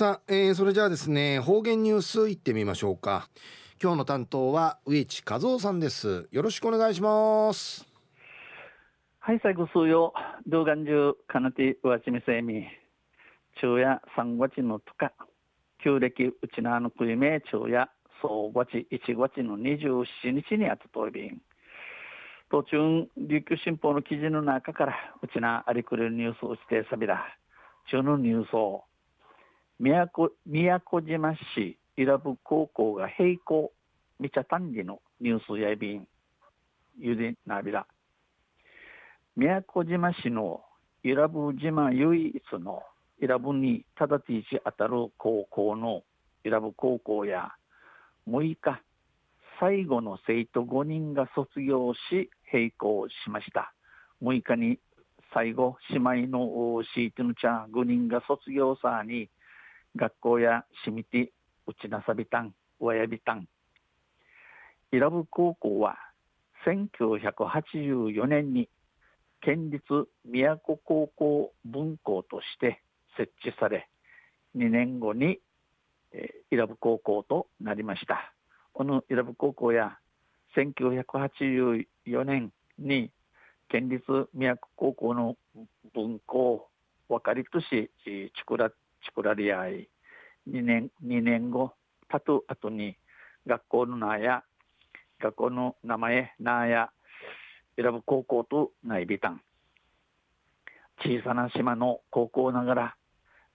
[0.00, 3.28] さあ、えー、それじゃあですね方言ニュースいってみましょうか。
[3.82, 6.26] 今日の担当は植地和夫さんです。
[6.30, 7.86] よろしくお願いします。
[9.18, 10.14] はい最後数曜
[10.46, 12.64] 動画中かなてわちみせみ。
[13.60, 15.12] 昼夜三月のとか。
[15.84, 17.90] 旧暦うちなのくいめ昼夜
[18.22, 19.84] 総月一月の二十
[20.22, 21.42] 七日にあたといびん
[22.50, 27.36] 途中琉球新報の記事の中からうちなありくるニュースをしてさびだ
[27.90, 28.84] 中のニュースを
[29.80, 33.72] 宮古宮古島市伊良部高校が並行
[34.18, 36.06] みちゃ単理のニュースやいびん
[36.98, 37.86] ゆでなびら。
[39.36, 40.60] 宮古島市の
[41.02, 42.82] 伊良部島唯一の
[43.22, 46.02] 伊良部に直ちし当たる高校の
[46.44, 47.48] 伊良部高校や
[48.28, 48.82] 6日
[49.58, 53.72] 最後の生徒5人が卒業し並行しました。
[54.22, 54.78] 6日に
[55.32, 59.30] 最後姉妹のシートのちゃん5人が卒業さに
[59.96, 61.32] 学校やしみて
[61.66, 63.46] うちなさびたんわやびたん。
[64.92, 65.96] 伊良部高校は
[66.66, 68.68] 1984年に
[69.40, 69.82] 県立
[70.24, 72.82] 宮古高校分校として
[73.16, 73.88] 設置され
[74.56, 75.38] 2年後に、
[76.12, 78.32] えー、伊良部高校となりました。
[78.72, 79.98] この伊良部高校や
[80.56, 83.10] 1984年に
[83.68, 84.02] 県立
[84.34, 85.36] 宮古高校の
[85.94, 86.68] 分校
[87.08, 88.70] 分かりとしちくら
[89.06, 89.88] 作られ合い
[90.48, 91.72] 2年 ,2 年後
[92.08, 92.96] たと後に
[93.46, 94.42] 学校の名や
[95.20, 96.90] 学校の名前名や
[97.76, 99.40] 選ぶ高校とないびたん。
[101.02, 102.96] 小さな島の高校ながら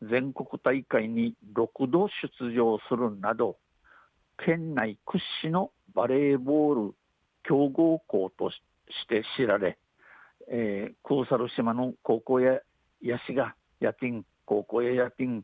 [0.02, 2.07] 全国大会に6度
[2.39, 3.57] 出場するなど
[4.43, 6.95] 県内屈指のバレーボール
[7.43, 8.57] 強豪校とし
[9.07, 9.77] て知られ、
[10.49, 12.59] えー、クーサル島の高校や
[13.02, 15.43] ヤシがヤティン高校ややピン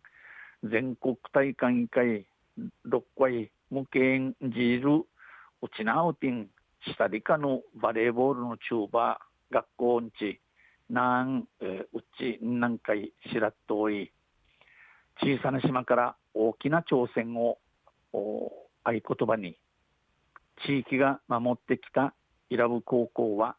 [0.63, 2.25] 全国大会会
[2.87, 5.05] 6回無形ジール
[5.63, 6.49] ウチナウティン。
[6.97, 10.39] 下理科のバレーボールの中バー学校んち。
[10.89, 14.11] なんうち何回しらっとおい。
[15.21, 17.57] 小さな島から大きな挑戦を
[18.13, 19.57] 合言葉に。
[20.65, 22.13] 地域が守ってきた
[22.49, 23.55] 伊良部高校は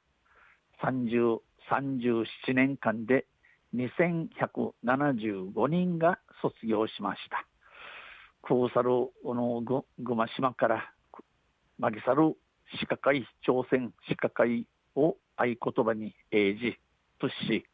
[0.83, 1.38] 30
[1.71, 3.27] 37年間で
[3.75, 7.47] 2175人が卒業しました。
[8.43, 8.91] クーサル
[9.25, 10.93] のググマ島から
[11.78, 12.37] マギサル
[12.81, 16.77] 歯科会挑戦歯科会を合言葉に英字
[17.21, 17.65] とし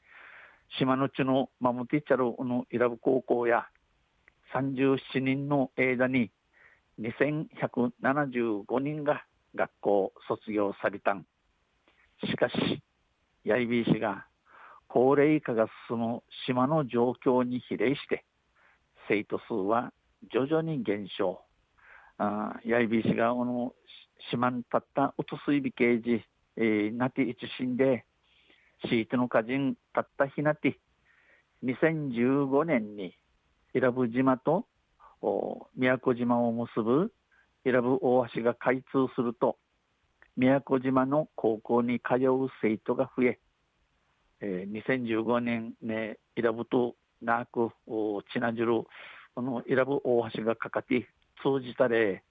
[0.78, 3.66] 島の地のマムティチャルのイラブ高校や
[4.54, 6.30] 37人の間に
[7.00, 11.24] 2175人が学校卒業されたん
[12.24, 12.82] しかし
[13.44, 14.26] ヤイビー氏が
[14.88, 18.24] 高齢化が進む島の状況に比例して
[19.08, 19.92] 生徒数は
[20.32, 21.42] 徐々に減少。
[22.18, 23.72] あやいびしがこの
[24.30, 26.20] 島に立ったうとすいびけいじ、
[26.56, 28.04] え、なて一心で
[28.88, 30.78] シートの歌人たった日なて
[31.64, 33.16] 2015年に
[33.74, 34.66] 伊良部島と
[35.76, 37.12] 宮古島を結ぶ
[37.64, 39.56] 伊良部大橋が開通すると
[40.36, 43.38] 宮古島の高校に通う生徒が増え
[44.40, 47.70] えー、2015年ねイラブとナーク
[48.32, 48.84] チナジル
[49.34, 51.08] このイラブ大橋がかかって
[51.42, 52.22] 通じたれ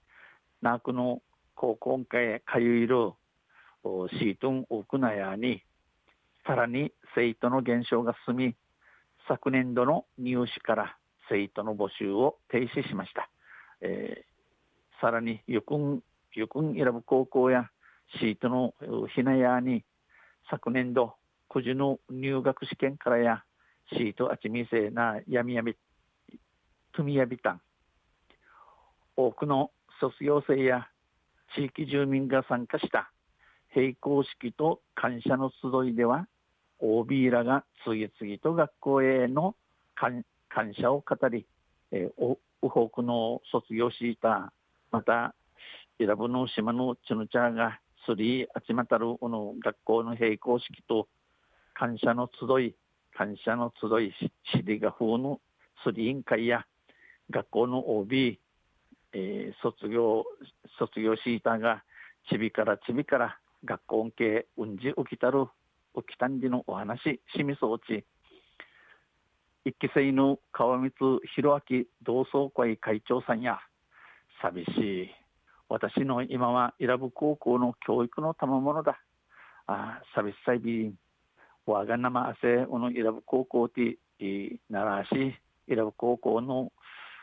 [0.62, 1.22] ナークの
[1.54, 3.12] 高校会かゆいる
[4.18, 5.62] シートンオクナヤに
[6.46, 8.54] さらに生徒の減少が進み
[9.26, 10.96] 昨年度の入試から
[11.28, 13.28] 生徒の募集を停止しました、
[13.82, 16.02] えー、さらにゆくん
[16.34, 17.68] ゆくん選ぶ高校や
[18.18, 18.74] シートの
[19.14, 19.84] ひなやに
[20.50, 21.14] 昨年度
[21.48, 23.42] くじの入学試験からや
[23.92, 25.74] シートあちみせなやみやみ
[26.92, 27.60] とみやびたん。
[29.16, 29.70] 多くの
[30.00, 30.88] 卒業生や
[31.54, 33.10] 地域住民が参加した。
[33.74, 36.26] 閉校式と感謝の集いでは
[36.80, 39.54] OB らが次々と学校への
[39.94, 40.24] 感
[40.74, 41.46] 謝を語り、
[41.90, 44.52] えー、ウホーの卒業した。
[44.90, 45.34] また
[45.98, 51.08] イラブの島のチュヌチャーがスリー集またるこの学校の閉校式と
[51.78, 52.74] 感謝の集い、
[53.16, 54.12] 感謝の集い、
[54.52, 55.40] シリガ風の
[55.84, 56.66] スリ委員会や
[57.30, 58.40] 学校の OB、
[59.12, 60.24] えー、卒業、
[60.76, 61.84] 卒業シーターが
[62.28, 65.46] ちびからちびから学校系うんじ起きたる
[65.94, 67.00] 起きたんじのお話
[67.36, 68.04] しみそうち。
[69.64, 73.60] 一期生の川光弘明同窓会会長さんや
[74.42, 74.70] 寂し
[75.04, 75.10] い。
[75.68, 78.98] 私の今は伊良部高校の教育の賜物だ。
[79.68, 80.94] あ寂しさいびん
[81.72, 83.98] わがなませおのイラブ高校て
[84.70, 85.34] ならし
[85.66, 86.72] イラブ高校の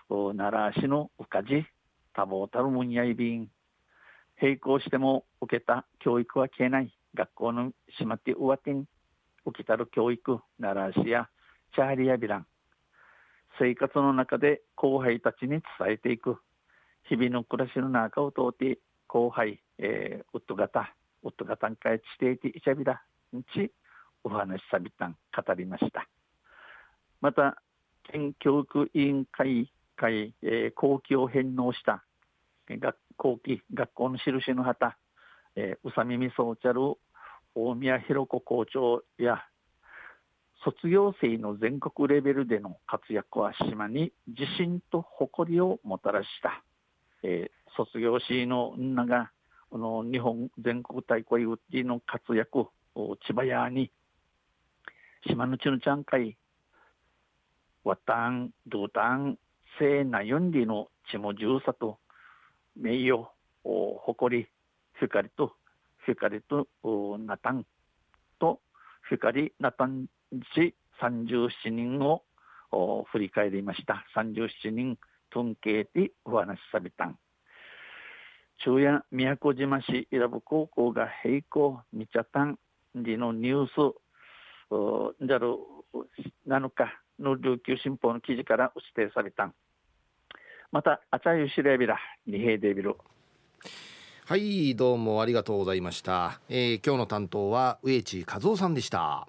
[0.08, 1.66] 奈良市のうかじ
[2.14, 3.50] 多忙たるもんやいびん
[4.40, 8.86] 並行しても受けた教育は消えない学校のしまって上手に
[9.46, 11.28] 受けたる教育奈良市や
[11.74, 12.48] チャーリアビラン
[13.58, 16.38] 生活の中で後輩たちに伝えていく
[17.10, 18.78] 日々の暮らしの中を通って
[19.08, 20.94] 後輩、えー、ウッド型
[21.24, 23.04] ウッド型んかいしていていちゃびだ
[23.36, 23.72] んち
[24.26, 26.10] お話しさびたん語りました。
[27.22, 27.62] また
[28.12, 32.04] 県教育委員会会、えー、後期を返納した
[32.68, 34.98] 学校期学校の印の旗、
[35.56, 36.82] えー、宇佐美みそうちゃる
[37.54, 39.44] 大宮弘子校長や
[40.64, 46.64] 卒業生の全国レベルでの活躍は島に自信と誇りをもたらした、
[47.24, 49.32] えー、卒業しの女が
[49.70, 53.92] この日本全国大会ウッディの活躍を千葉屋に
[55.28, 56.38] 島のちのちゃんかい。
[57.84, 59.38] わたん、どたん、
[59.80, 62.00] せいなよんりのちもじゅうさと、
[62.76, 63.32] めいよ、
[63.64, 64.48] おほこり、
[64.94, 65.56] ふかりと、
[65.98, 67.66] ふかりと、おなたん、
[68.40, 68.62] と、
[69.02, 70.06] ふかり、なたん
[70.54, 70.76] ち
[71.26, 72.24] 十七人を
[72.72, 74.06] お振り返りました。
[74.14, 74.98] 三十七人、
[75.30, 77.18] とんけいてお話しされたん。
[78.64, 82.58] 中夜宮古島市伊良部高校が閉校みちゃたん
[82.96, 83.96] りのニュース
[84.70, 85.56] じゃる
[86.48, 89.54] 7日の琉球新報の記事から指定されたん。
[90.72, 91.98] またあちゃゆしれびら
[92.28, 92.98] 二平デビル。
[94.26, 99.28] はいどうもありがとうございました、えー、今日の担当は植地和夫さんでした。